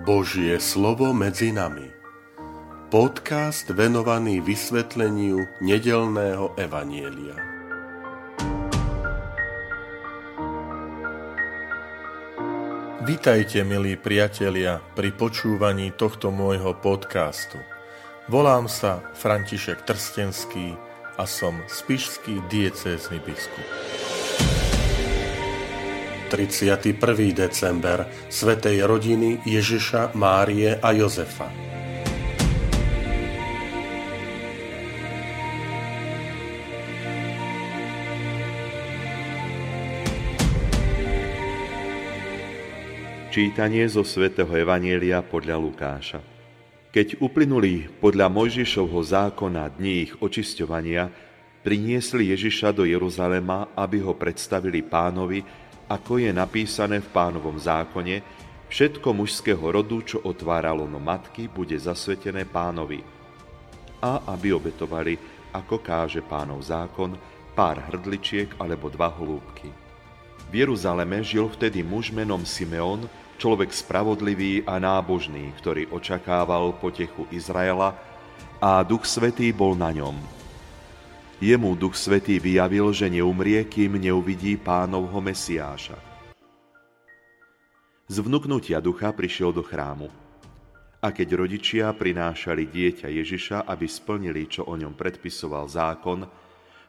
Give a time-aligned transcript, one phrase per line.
[0.00, 1.84] Božie slovo medzi nami.
[2.88, 7.36] Podcast venovaný vysvetleniu nedelného evanielia.
[13.04, 17.60] Vítajte, milí priatelia, pri počúvaní tohto môjho podcastu.
[18.24, 20.80] Volám sa František Trstenský
[21.20, 23.89] a som spišský diecézny biskup.
[26.30, 26.94] 31.
[27.34, 31.50] december Svetej rodiny Ježiša, Márie a Jozefa.
[43.34, 46.22] Čítanie zo svätého Evanielia podľa Lukáša.
[46.94, 51.10] Keď uplynuli podľa Mojžišovho zákona dní ich očisťovania,
[51.66, 58.22] priniesli Ježiša do Jeruzalema, aby ho predstavili pánovi, ako je napísané v pánovom zákone,
[58.70, 63.02] všetko mužského rodu, čo otváralo no matky, bude zasvetené pánovi.
[63.98, 65.18] A aby obetovali,
[65.50, 67.18] ako káže pánov zákon,
[67.58, 69.66] pár hrdličiek alebo dva holúbky.
[70.46, 73.10] V Jeruzaleme žil vtedy muž menom Simeon,
[73.42, 77.98] človek spravodlivý a nábožný, ktorý očakával potechu Izraela
[78.62, 80.39] a Duch Svetý bol na ňom
[81.40, 85.96] Jemu Duch Svetý vyjavil, že neumrie, kým neuvidí pánovho Mesiáša.
[88.12, 90.12] Z vnúknutia ducha prišiel do chrámu.
[91.00, 96.28] A keď rodičia prinášali dieťa Ježiša, aby splnili, čo o ňom predpisoval zákon,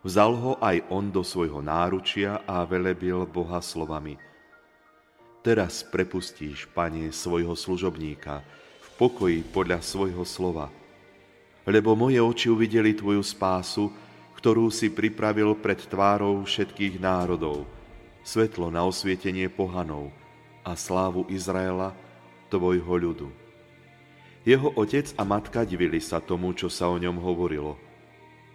[0.03, 4.19] vzal ho aj on do svojho náručia a velebil Boha slovami.
[5.39, 8.43] Teraz prepustíš, Pane, svojho služobníka
[8.83, 10.67] v pokoji podľa svojho slova,
[11.63, 14.10] lebo moje oči uvideli Tvoju spásu,
[14.41, 17.69] ktorú si pripravil pred tvárou všetkých národov,
[18.25, 20.09] svetlo na osvietenie pohanov
[20.65, 21.93] a slávu Izraela,
[22.49, 23.29] tvojho ľudu.
[24.41, 27.77] Jeho otec a matka divili sa tomu, čo sa o ňom hovorilo.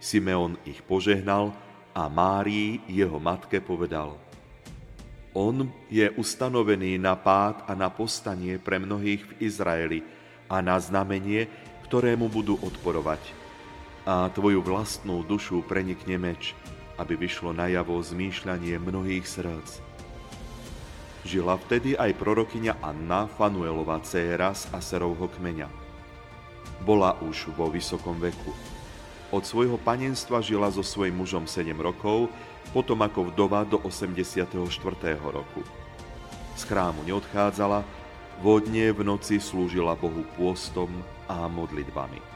[0.03, 1.55] Simeon ich požehnal
[1.95, 4.19] a Márii, jeho matke, povedal
[5.39, 10.03] On je ustanovený na pád a na postanie pre mnohých v Izraeli
[10.51, 11.47] a na znamenie,
[11.87, 13.46] ktorému budú odporovať
[14.07, 16.55] a tvoju vlastnú dušu prenikne meč,
[16.95, 19.83] aby vyšlo najavo zmýšľanie mnohých srdc.
[21.27, 25.67] Žila vtedy aj prorokyňa Anna, Fanuelova dcéra z Aserovho kmeňa.
[26.87, 28.55] Bola už vo vysokom veku.
[29.35, 32.31] Od svojho panenstva žila so svojím mužom 7 rokov,
[32.71, 34.55] potom ako vdova do 84.
[35.19, 35.67] roku.
[36.55, 37.83] Z chrámu neodchádzala,
[38.39, 40.89] vodne v noci slúžila Bohu pôstom
[41.27, 42.36] a modlitbami.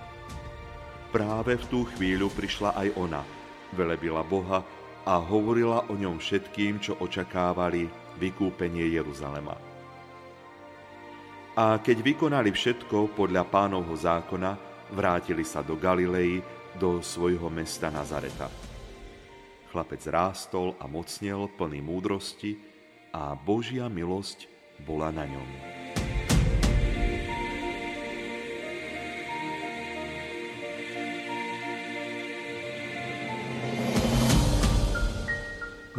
[1.10, 3.26] Práve v tú chvíľu prišla aj ona,
[3.75, 4.62] velebila Boha
[5.03, 7.91] a hovorila o ňom všetkým, čo očakávali
[8.22, 9.59] vykúpenie Jeruzalema.
[11.59, 14.54] A keď vykonali všetko podľa pánovho zákona,
[14.94, 16.38] vrátili sa do Galilei,
[16.78, 18.47] do svojho mesta Nazareta.
[19.75, 22.54] Chlapec rástol a mocnel plný múdrosti
[23.10, 24.47] a Božia milosť
[24.87, 25.49] bola na ňom.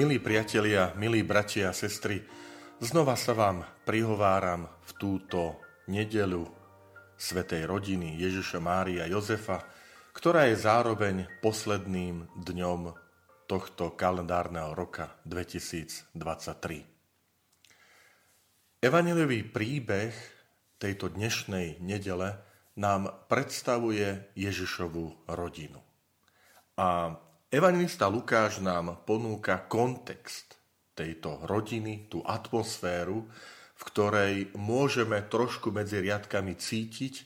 [0.02, 2.26] Milí priatelia, milí bratia a sestry,
[2.82, 6.42] znova sa vám prihováram v túto nedelu
[7.14, 9.62] Svetej rodiny Ježiša Mária Jozefa,
[10.10, 12.98] ktorá je zároveň posledným dňom
[13.46, 16.10] tohto kalendárneho roka 2023.
[18.82, 20.18] Evaneliový príbeh
[20.82, 22.42] tejto dnešnej nedele
[22.74, 25.78] nám predstavuje Ježišovú rodinu.
[26.82, 30.56] A Evangelista Lukáš nám ponúka kontext
[30.96, 33.28] tejto rodiny, tú atmosféru,
[33.76, 37.24] v ktorej môžeme trošku medzi riadkami cítiť, e,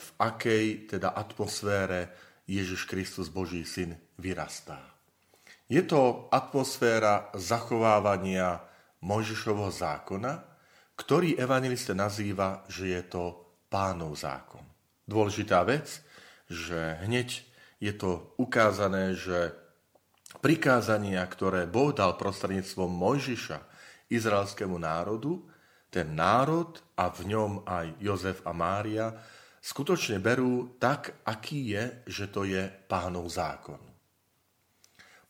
[0.00, 2.08] v akej teda atmosfére
[2.48, 4.80] Ježiš Kristus, Boží syn, vyrastá.
[5.68, 8.64] Je to atmosféra zachovávania
[9.04, 10.40] Mojžišovho zákona,
[10.96, 13.24] ktorý evangelista nazýva, že je to
[13.68, 14.64] pánov zákon.
[15.04, 16.00] Dôležitá vec,
[16.48, 17.52] že hneď
[17.84, 19.52] je to ukázané, že
[20.40, 23.60] prikázania, ktoré Boh dal prostredníctvom Mojžiša
[24.08, 25.44] izraelskému národu,
[25.92, 29.12] ten národ a v ňom aj Jozef a Mária
[29.60, 33.78] skutočne berú tak, aký je, že to je pánov zákon.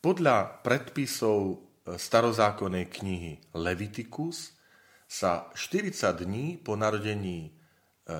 [0.01, 1.57] Podľa predpisov e,
[1.97, 4.57] starozákonnej knihy Leviticus
[5.05, 7.51] sa 40 dní po narodení e,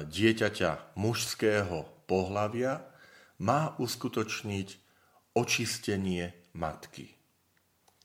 [0.05, 2.94] dieťaťa mužského pohlavia
[3.43, 4.69] má uskutočniť
[5.35, 7.11] očistenie matky.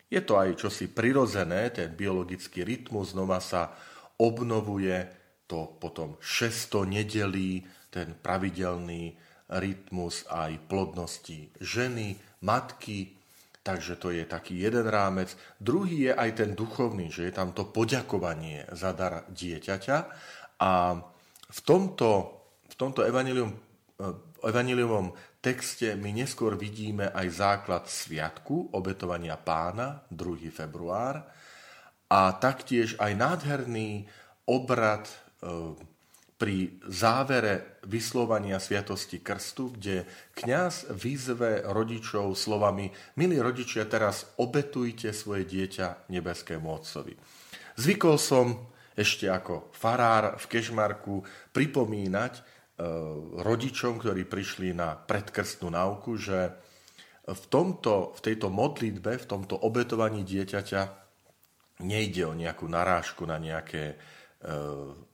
[0.10, 3.70] Je to aj čosi prirodzené, ten biologický rytmus znova sa
[4.18, 5.06] obnovuje
[5.46, 7.62] to potom 600 nedelí,
[7.94, 9.14] ten pravidelný
[9.50, 13.18] rytmus aj plodnosti ženy, matky,
[13.66, 15.34] takže to je taký jeden rámec.
[15.58, 19.98] Druhý je aj ten duchovný, že je tam to poďakovanie za dar dieťaťa
[20.62, 20.72] a
[21.50, 22.10] v tomto,
[22.70, 23.54] v tomto evanilium,
[24.46, 30.52] evaniliumom texte my neskôr vidíme aj základ sviatku obetovania pána, 2.
[30.52, 31.24] február,
[32.10, 34.10] a taktiež aj nádherný
[34.50, 35.14] obrad e,
[36.40, 42.90] pri závere vyslovania sviatosti krstu, kde kňaz vyzve rodičov slovami
[43.20, 47.14] Milí rodičia, teraz obetujte svoje dieťa nebeskému Otcovi.
[47.78, 51.22] Zvykol som ešte ako farár v Kežmarku
[51.54, 52.59] pripomínať
[53.44, 56.56] rodičom, ktorí prišli na predkrstnú náuku, že
[57.28, 60.82] v, tomto, v tejto modlitbe, v tomto obetovaní dieťaťa
[61.84, 63.96] nejde o nejakú narážku na nejaké e,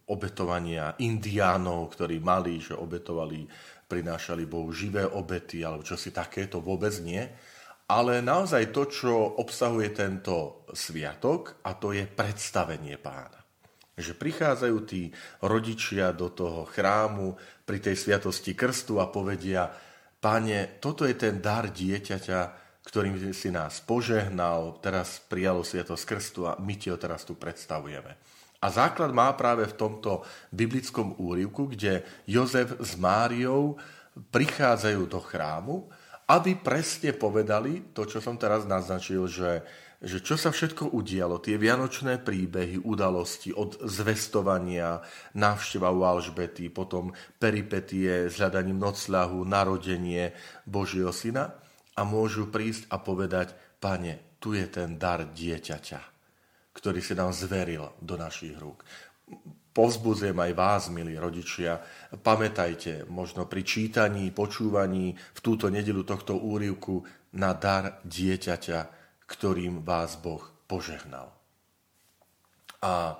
[0.09, 3.45] obetovania indiánov, ktorí mali, že obetovali,
[3.85, 7.21] prinášali Bohu živé obety alebo čo si takéto, vôbec nie.
[7.85, 13.44] Ale naozaj to, čo obsahuje tento sviatok, a to je predstavenie pána.
[13.95, 19.71] Že prichádzajú tí rodičia do toho chrámu pri tej sviatosti krstu a povedia,
[20.19, 22.39] páne, toto je ten dar dieťaťa,
[22.85, 28.13] ktorým si nás požehnal, teraz prijalo sviatosť krstu a my ti ho teraz tu predstavujeme.
[28.61, 33.77] A základ má práve v tomto biblickom úrivku, kde Jozef s Máriou
[34.15, 35.85] prichádzajú do chrámu,
[36.25, 39.61] aby presne povedali to, čo som teraz naznačil, že,
[40.01, 45.03] že čo sa všetko udialo, tie vianočné príbehy, udalosti od zvestovania,
[45.35, 50.35] návšteva u Alžbety, potom peripetie s hľadaním nocľahu, narodenie
[50.67, 51.55] Božieho syna
[51.95, 56.15] a môžu prísť a povedať, pane, tu je ten dar dieťaťa
[56.75, 58.83] ktorý si nám zveril do našich rúk.
[59.71, 61.79] Povzbudzujem aj vás, milí rodičia,
[62.19, 67.03] pamätajte možno pri čítaní, počúvaní v túto nedelu tohto úrivku
[67.35, 71.33] na dar dieťaťa, ktorým vás Boh požehnal.
[72.81, 73.17] A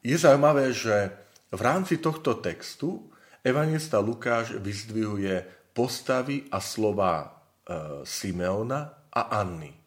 [0.00, 1.12] je zaujímavé, že
[1.52, 3.08] v rámci tohto textu
[3.44, 5.44] evangelista Lukáš vyzdvihuje
[5.76, 7.26] postavy a slova e,
[8.08, 9.84] Simeona a Anny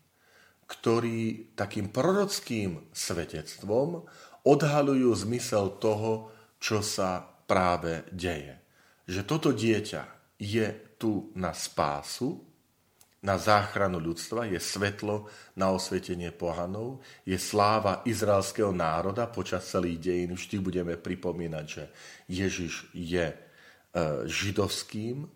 [0.68, 4.04] ktorí takým prorockým svedectvom
[4.44, 8.60] odhalujú zmysel toho, čo sa práve deje.
[9.08, 10.68] Že toto dieťa je
[11.00, 12.44] tu na spásu,
[13.22, 15.26] na záchranu ľudstva, je svetlo
[15.58, 20.38] na osvietenie pohanov, je sláva izraelského národa počas celých dejín.
[20.38, 21.84] Vždy budeme pripomínať, že
[22.30, 23.36] Ježiš je e,
[24.30, 25.30] židovským, e,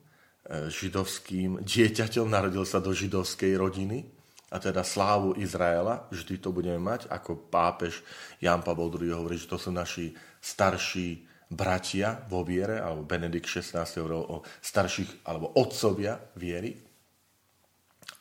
[0.70, 4.06] židovským dieťaťom, narodil sa do židovskej rodiny,
[4.52, 8.04] a teda slávu Izraela, vždy to budeme mať, ako pápež
[8.44, 10.12] Jan Pavel II hovorí, že to sú naši
[10.44, 16.91] starší bratia vo viere, alebo Benedikt XVI hovoril o starších, alebo otcovia viery.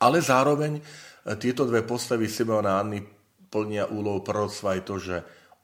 [0.01, 0.81] Ale zároveň e,
[1.37, 2.99] tieto dve postavy Simeona a Anny
[3.51, 5.17] plnia úlohu proroctva aj to, že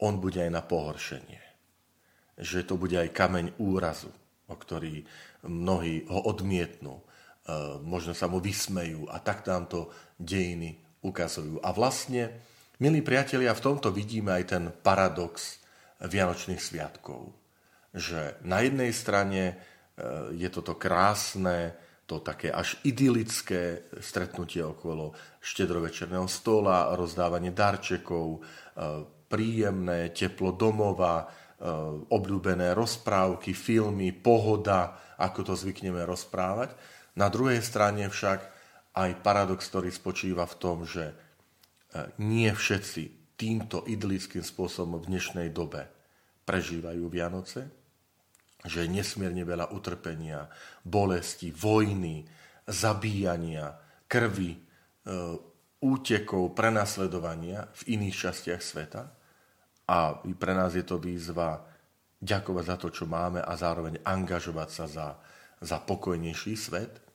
[0.05, 1.41] on bude aj na pohoršenie.
[2.37, 4.13] Že to bude aj kameň úrazu,
[4.45, 5.01] o ktorý
[5.49, 7.07] mnohí ho odmietnú
[7.47, 9.87] E, možno sa mu vysmejú a tak nám to
[10.19, 11.63] dejiny ukazujú.
[11.63, 12.43] A vlastne,
[12.83, 15.63] milí priatelia, v tomto vidíme aj ten paradox
[16.03, 17.31] Vianočných sviatkov.
[17.95, 19.55] Že na jednej strane e,
[20.35, 21.71] je toto krásne,
[22.07, 25.11] to také až idylické stretnutie okolo
[25.43, 28.39] štedrovečerného stola, rozdávanie darčekov, e,
[29.27, 31.27] príjemné teplo domova,
[32.07, 36.77] obľúbené rozprávky, filmy, pohoda, ako to zvykneme rozprávať.
[37.17, 38.39] Na druhej strane však
[38.93, 41.15] aj paradox, ktorý spočíva v tom, že e,
[42.21, 45.89] nie všetci týmto idylickým spôsobom v dnešnej dobe
[46.45, 47.69] prežívajú Vianoce,
[48.65, 50.49] že je nesmierne veľa utrpenia,
[50.81, 52.25] bolesti, vojny,
[52.65, 53.77] zabíjania,
[54.09, 54.59] krvi, e,
[55.77, 59.03] útekov, prenasledovania v iných častiach sveta.
[59.87, 61.63] A pre nás je to výzva
[62.17, 65.07] ďakovať za to, čo máme a zároveň angažovať sa za,
[65.61, 67.07] za pokojnejší svet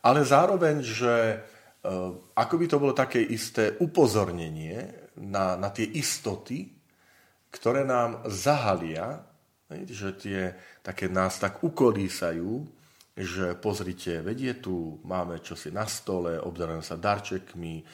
[0.00, 1.36] ale zároveň, že e,
[2.36, 4.88] ako by to bolo také isté upozornenie
[5.20, 6.72] na, na tie istoty,
[7.52, 9.20] ktoré nám zahalia,
[9.70, 10.40] že tie
[10.82, 12.66] také nás tak ukolísajú,
[13.20, 17.84] že pozrite, vedie tu, máme čosi na stole, obdarujeme sa darčekmi, e,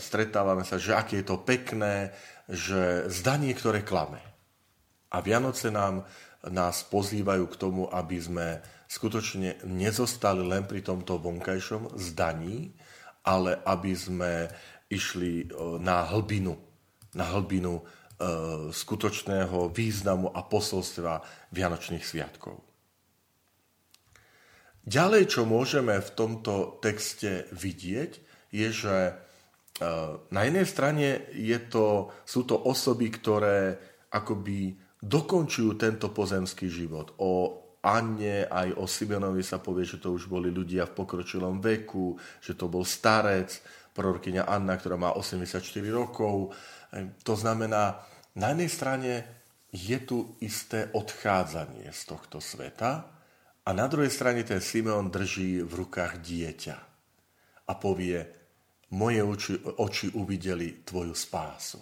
[0.00, 2.14] stretávame sa, že aké je to pekné,
[2.48, 4.22] že zdanie, ktoré klame.
[5.12, 6.08] A Vianoce nám,
[6.48, 8.46] nás pozývajú k tomu, aby sme
[8.90, 12.74] skutočne nezostali len pri tomto vonkajšom zdaní,
[13.22, 14.50] ale aby sme
[14.90, 15.48] išli
[15.78, 16.58] na hlbinu,
[17.14, 17.80] na hlbinu
[18.70, 22.62] skutočného významu a posolstva Vianočných sviatkov.
[24.82, 28.12] Ďalej, čo môžeme v tomto texte vidieť,
[28.50, 29.12] je, že e,
[30.34, 33.78] na jednej strane je to, sú to osoby, ktoré
[34.10, 37.14] akoby dokončujú tento pozemský život.
[37.22, 42.18] O Anne aj o Simeonovi sa povie, že to už boli ľudia v pokročilom veku,
[42.42, 43.62] že to bol starec,
[43.94, 45.62] prorokyňa Anna, ktorá má 84
[45.94, 46.50] rokov.
[46.90, 48.02] E, to znamená,
[48.38, 49.12] na jednej strane
[49.72, 53.08] je tu isté odchádzanie z tohto sveta
[53.64, 56.76] a na druhej strane ten Simeon drží v rukách dieťa
[57.68, 58.20] a povie,
[58.92, 61.80] moje oči, oči uvideli tvoju spásu.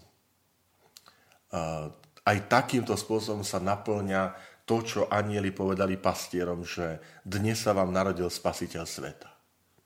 [2.21, 4.23] Aj takýmto spôsobom sa naplňa
[4.63, 9.31] to, čo anieli povedali pastierom, že dnes sa vám narodil spasiteľ sveta.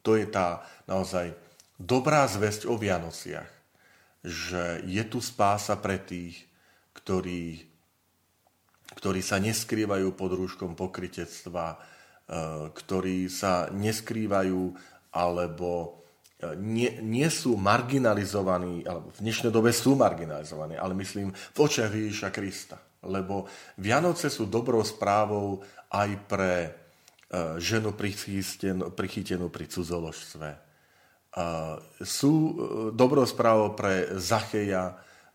[0.04, 1.32] To je tá naozaj
[1.80, 3.48] dobrá zväzť o Vianociach,
[4.20, 6.44] že je tu spása pre tých,
[6.94, 7.66] ktorí,
[8.96, 11.76] ktorí sa neskrývajú pod rúškom pokritectva, e,
[12.70, 14.62] ktorí sa neskrývajú
[15.14, 15.70] alebo
[16.40, 21.92] e, nie, nie sú marginalizovaní, alebo v dnešnej dobe sú marginalizovaní, ale myslím v očiach
[21.92, 23.44] Ježiša Krista lebo
[23.76, 25.60] Vianoce sú dobrou správou
[25.92, 26.70] aj pre e,
[27.60, 30.48] ženu prichytenú pri cudzoložstve.
[31.98, 32.34] Sú
[32.94, 34.94] dobrou správou pre Zacheja,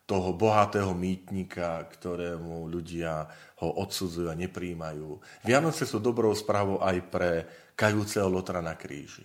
[0.10, 3.30] toho bohatého mýtnika, ktorému ľudia
[3.62, 5.22] ho odsudzujú a nepríjmajú.
[5.46, 7.32] Vianoce sú dobrou správou aj pre
[7.78, 9.22] kajúceho Lotra na kríži.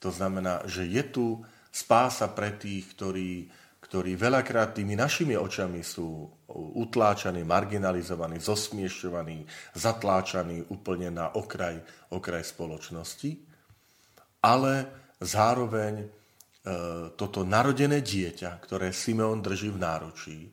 [0.00, 1.26] To znamená, že je tu
[1.68, 3.52] spása pre tých, ktorí
[3.84, 9.44] ktorí veľakrát tými našimi očami sú utláčaní, marginalizovaní, zosmiešťovaní,
[9.76, 13.44] zatláčaní úplne na okraj, okraj spoločnosti.
[14.40, 14.88] Ale
[15.20, 16.08] zároveň
[17.20, 20.50] toto narodené dieťa, ktoré Simeon drží v náručí, e,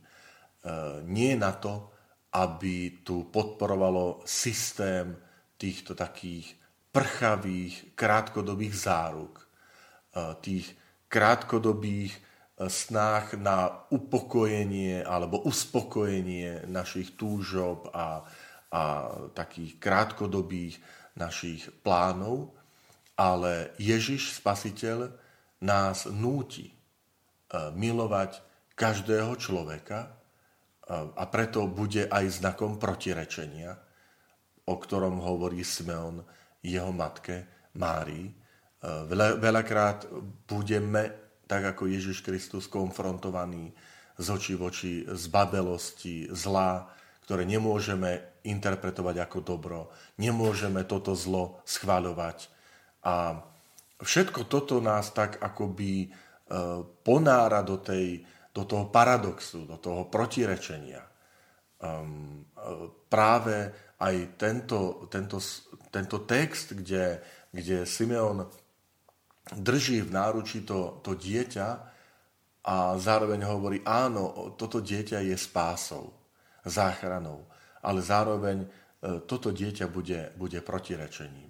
[1.07, 1.87] nie je na to,
[2.35, 5.15] aby tu podporovalo systém
[5.55, 6.51] týchto takých
[6.91, 9.45] prchavých, krátkodobých záruk, e,
[10.43, 10.67] tých
[11.07, 12.11] krátkodobých
[12.67, 18.21] snách na upokojenie alebo uspokojenie našich túžob a,
[18.69, 18.83] a
[19.33, 20.77] takých krátkodobých
[21.15, 22.53] našich plánov,
[23.17, 25.20] ale Ježiš, Spasiteľ,
[25.61, 26.73] nás núti e,
[27.73, 28.41] milovať
[28.73, 30.09] každého človeka e,
[31.13, 33.77] a preto bude aj znakom protirečenia,
[34.65, 36.25] o ktorom hovorí Simeon
[36.65, 38.25] jeho matke Márii.
[38.29, 38.33] E,
[39.37, 40.09] veľakrát
[40.49, 43.75] budeme tak ako Ježiš Kristus konfrontovaný
[44.15, 46.87] z očí v oči zbabelosti, zla,
[47.27, 49.79] ktoré nemôžeme interpretovať ako dobro.
[50.17, 52.47] Nemôžeme toto zlo schváľovať.
[53.03, 53.43] A
[54.01, 56.08] všetko toto nás tak akoby e,
[57.05, 61.01] ponára do, tej, do toho paradoxu, do toho protirečenia.
[61.81, 62.46] Um,
[63.10, 65.41] práve aj tento, tento,
[65.89, 68.46] tento text, kde, kde Simeon
[69.50, 71.67] drží v náručí to, to dieťa
[72.62, 76.13] a zároveň hovorí, áno, toto dieťa je spásou,
[76.62, 77.50] záchranou,
[77.81, 78.67] ale zároveň e,
[79.25, 81.50] toto dieťa bude, bude protirečením.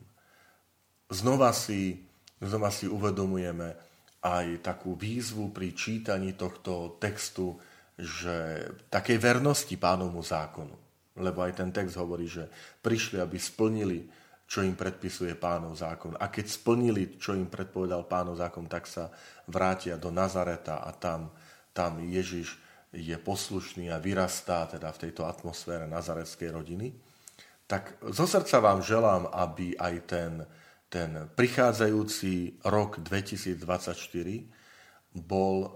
[1.12, 2.08] Znova si,
[2.42, 3.78] znova si uvedomujeme
[4.22, 7.58] aj takú výzvu pri čítaní tohto textu,
[7.98, 10.76] že takej vernosti pánovmu zákonu.
[11.22, 12.50] Lebo aj ten text hovorí, že
[12.82, 14.00] prišli, aby splnili
[14.52, 16.20] čo im predpisuje pánov zákon.
[16.20, 19.08] A keď splnili, čo im predpovedal pánov zákon, tak sa
[19.48, 21.32] vrátia do Nazareta a tam,
[21.72, 22.60] tam Ježiš
[22.92, 26.92] je poslušný a vyrastá teda v tejto atmosfére nazareckej rodiny.
[27.64, 30.44] Tak zo srdca vám želám, aby aj ten,
[30.92, 33.96] ten prichádzajúci rok 2024
[35.16, 35.70] bol e,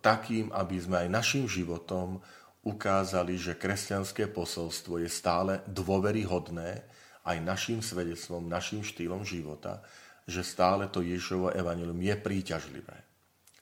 [0.00, 2.24] takým, aby sme aj našim životom
[2.64, 6.80] ukázali, že kresťanské posolstvo je stále dôveryhodné,
[7.28, 9.84] aj našim svedectvom, našim štýlom života,
[10.24, 12.96] že stále to Ježovo evanilium je príťažlivé.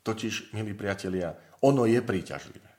[0.07, 1.35] Totiž, milí priatelia,
[1.67, 2.71] ono je príťažlivé.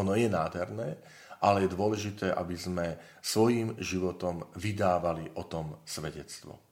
[0.00, 0.96] Ono je nádherné,
[1.44, 6.71] ale je dôležité, aby sme svojim životom vydávali o tom svedectvo.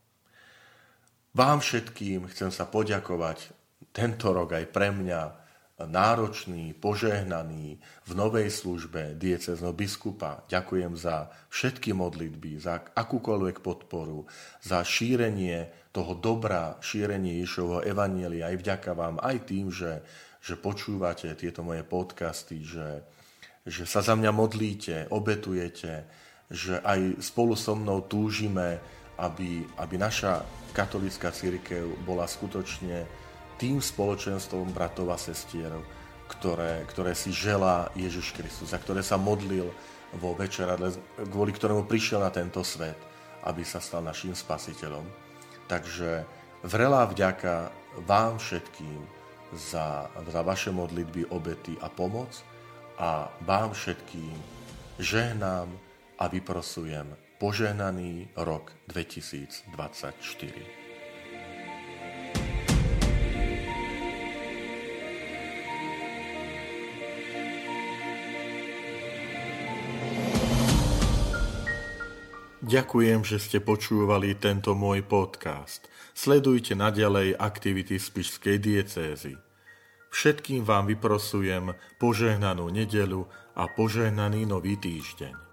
[1.31, 3.55] Vám všetkým chcem sa poďakovať
[3.95, 5.41] tento rok aj pre mňa
[5.87, 10.45] náročný, požehnaný v novej službe diecezno biskupa.
[10.51, 14.27] Ďakujem za všetky modlitby, za akúkoľvek podporu,
[14.61, 18.51] za šírenie toho dobra, šírenie Ježovho evanielia.
[18.51, 20.03] Aj vďaka vám, aj tým, že,
[20.43, 23.07] že počúvate tieto moje podcasty, že,
[23.65, 26.05] že sa za mňa modlíte, obetujete,
[26.51, 28.83] že aj spolu so mnou túžime,
[29.21, 30.41] aby, aby naša
[30.73, 33.05] katolická církev bola skutočne
[33.61, 35.69] tým spoločenstvom bratov a sestier,
[36.33, 39.69] ktoré, ktoré si želá Ježiš Kristus, za ktoré sa modlil
[40.17, 40.97] vo večeradle,
[41.29, 42.97] kvôli ktorému prišiel na tento svet,
[43.45, 45.05] aby sa stal našim spasiteľom.
[45.69, 46.25] Takže
[46.65, 47.69] vrelá vďaka
[48.09, 48.99] vám všetkým
[49.53, 52.31] za, za vaše modlitby, obety a pomoc
[52.97, 54.35] a vám všetkým
[54.99, 55.69] žehnám
[56.17, 59.73] a vyprosujem požehnaný rok 2024.
[72.61, 75.91] Ďakujem, že ste počúvali tento môj podcast.
[76.15, 79.35] Sledujte naďalej aktivity Spišskej diecézy.
[80.13, 85.50] Všetkým vám vyprosujem požehnanú nedelu a požehnaný nový týždeň.